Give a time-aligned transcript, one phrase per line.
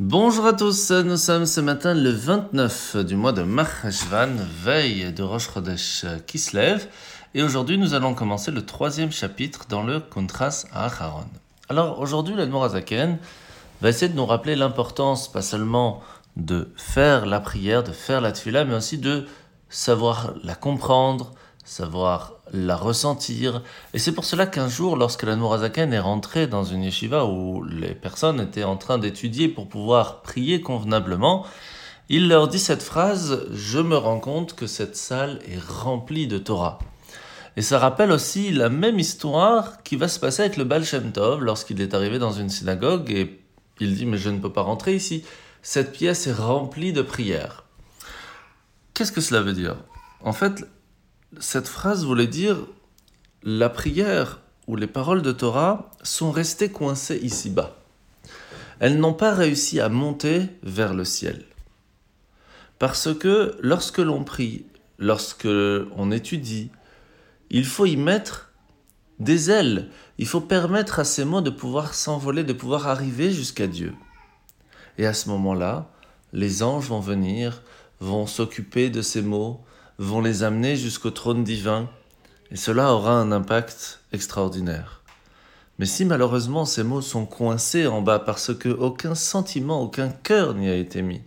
[0.00, 5.24] Bonjour à tous, nous sommes ce matin le 29 du mois de Mahashvan, veille de
[5.24, 6.06] Rosh Chodesh
[6.52, 6.86] lève,
[7.34, 11.24] et aujourd'hui nous allons commencer le troisième chapitre dans le Kontras à Acharon.
[11.68, 13.18] Alors aujourd'hui l'Admorazaken
[13.80, 16.00] va essayer de nous rappeler l'importance pas seulement
[16.36, 19.26] de faire la prière, de faire la tefila, mais aussi de
[19.68, 21.32] savoir la comprendre,
[21.64, 23.62] savoir la ressentir.
[23.94, 27.62] Et c'est pour cela qu'un jour, lorsque la Nourazaken est rentrée dans une yeshiva où
[27.64, 31.46] les personnes étaient en train d'étudier pour pouvoir prier convenablement,
[32.08, 36.38] il leur dit cette phrase Je me rends compte que cette salle est remplie de
[36.38, 36.78] Torah.
[37.56, 41.12] Et ça rappelle aussi la même histoire qui va se passer avec le Baal Shem
[41.12, 43.40] Tov lorsqu'il est arrivé dans une synagogue et
[43.80, 45.24] il dit Mais je ne peux pas rentrer ici.
[45.60, 47.64] Cette pièce est remplie de prières.
[48.94, 49.76] Qu'est-ce que cela veut dire?
[50.22, 50.64] En fait,
[51.38, 52.56] cette phrase voulait dire
[53.42, 57.76] la prière ou les paroles de Torah sont restées coincées ici-bas.
[58.80, 61.44] Elles n'ont pas réussi à monter vers le ciel.
[62.78, 64.66] Parce que lorsque l'on prie,
[64.98, 66.70] lorsque l'on étudie,
[67.50, 68.52] il faut y mettre
[69.18, 69.88] des ailes.
[70.18, 73.94] Il faut permettre à ces mots de pouvoir s'envoler, de pouvoir arriver jusqu'à Dieu.
[74.96, 75.90] Et à ce moment-là,
[76.32, 77.62] les anges vont venir,
[78.00, 79.64] vont s'occuper de ces mots,
[79.98, 81.88] vont les amener jusqu'au trône divin,
[82.50, 85.02] et cela aura un impact extraordinaire.
[85.78, 90.54] Mais si malheureusement ces mots sont coincés en bas parce que aucun sentiment, aucun cœur
[90.54, 91.22] n'y a été mis,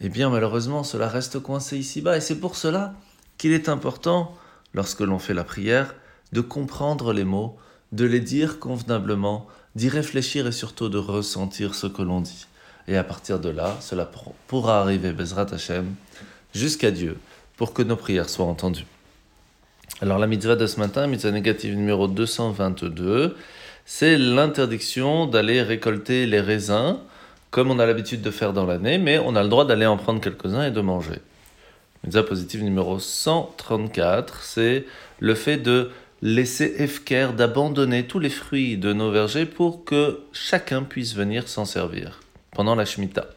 [0.00, 2.94] eh bien malheureusement cela reste coincé ici-bas, et c'est pour cela
[3.38, 4.34] qu'il est important,
[4.72, 5.94] lorsque l'on fait la prière,
[6.32, 7.56] de comprendre les mots,
[7.92, 12.46] de les dire convenablement, d'y réfléchir et surtout de ressentir ce que l'on dit.
[12.88, 14.10] Et à partir de là, cela
[14.46, 15.94] pourra arriver, Bezrat Hashem,
[16.54, 17.18] jusqu'à Dieu
[17.56, 18.86] pour que nos prières soient entendues.
[20.00, 23.36] Alors la mitzvah de ce matin, mitzvah négative numéro 222,
[23.84, 26.98] c'est l'interdiction d'aller récolter les raisins
[27.50, 29.96] comme on a l'habitude de faire dans l'année, mais on a le droit d'aller en
[29.96, 31.20] prendre quelques-uns et de manger.
[32.04, 34.84] Mitzvah positive numéro 134, c'est
[35.20, 35.90] le fait de
[36.20, 41.64] laisser Efker, d'abandonner tous les fruits de nos vergers pour que chacun puisse venir s'en
[41.64, 42.20] servir
[42.52, 43.28] pendant la Shemitah.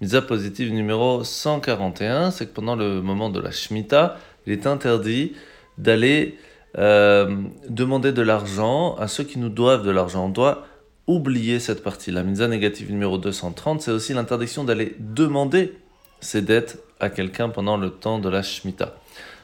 [0.00, 5.32] Misa positive numéro 141, c'est que pendant le moment de la Shemitah, il est interdit
[5.78, 6.36] d'aller
[6.78, 7.36] euh,
[7.68, 10.26] demander de l'argent à ceux qui nous doivent de l'argent.
[10.26, 10.66] On doit
[11.06, 12.10] oublier cette partie.
[12.10, 15.78] La Misa négative numéro 230, c'est aussi l'interdiction d'aller demander
[16.20, 18.96] ses dettes à quelqu'un pendant le temps de la Shemitah.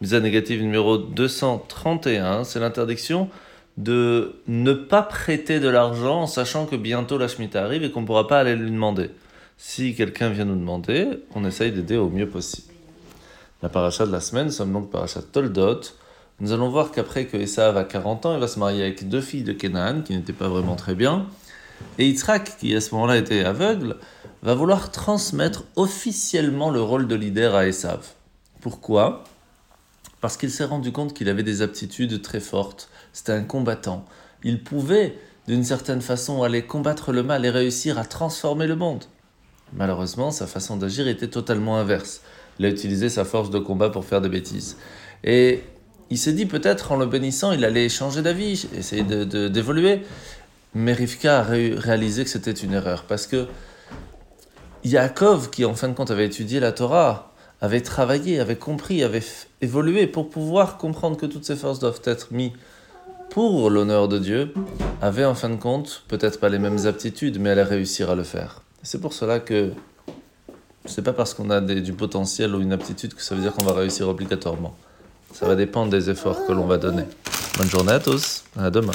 [0.00, 3.28] Misa négative numéro 231, c'est l'interdiction
[3.76, 8.00] de ne pas prêter de l'argent en sachant que bientôt la Shemitah arrive et qu'on
[8.00, 9.10] ne pourra pas aller lui demander.
[9.64, 12.74] Si quelqu'un vient nous demander, on essaye d'aider au mieux possible.
[13.62, 15.80] La paracha de la semaine, nous sommes donc paracha Toldot.
[16.40, 19.20] Nous allons voir qu'après que Esav a 40 ans, il va se marier avec deux
[19.20, 21.26] filles de Canaan qui n'étaient pas vraiment très bien.
[21.96, 23.98] Et Yitzhak, qui à ce moment-là était aveugle,
[24.42, 28.04] va vouloir transmettre officiellement le rôle de leader à Esav.
[28.60, 29.22] Pourquoi?
[30.20, 32.90] Parce qu'il s'est rendu compte qu'il avait des aptitudes très fortes.
[33.12, 34.06] C'était un combattant.
[34.42, 39.04] Il pouvait, d'une certaine façon, aller combattre le mal et réussir à transformer le monde.
[39.74, 42.20] Malheureusement, sa façon d'agir était totalement inverse.
[42.58, 44.76] Il a utilisé sa force de combat pour faire des bêtises.
[45.24, 45.62] Et
[46.10, 49.96] il s'est dit peut-être en le bénissant, il allait changer d'avis, essayer d'évoluer.
[49.96, 50.02] De,
[50.74, 53.04] Mais Rivka a réalisé que c'était une erreur.
[53.04, 53.46] Parce que
[54.84, 59.22] Yaakov, qui en fin de compte avait étudié la Torah, avait travaillé, avait compris, avait
[59.60, 62.52] évolué pour pouvoir comprendre que toutes ces forces doivent être mises
[63.30, 64.52] pour l'honneur de Dieu,
[65.00, 68.24] avait en fin de compte peut-être pas les mêmes aptitudes, mais allait réussir à le
[68.24, 68.60] faire.
[68.82, 69.72] C'est pour cela que
[70.86, 73.64] c'est pas parce qu'on a du potentiel ou une aptitude que ça veut dire qu'on
[73.64, 74.76] va réussir obligatoirement.
[75.32, 77.04] Ça va dépendre des efforts que l'on va donner.
[77.56, 78.92] Bonne journée à tous, à demain.